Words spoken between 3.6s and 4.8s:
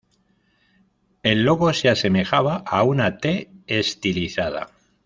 estilizada.